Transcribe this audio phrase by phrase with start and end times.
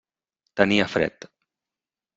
[0.61, 1.29] Tenia fred.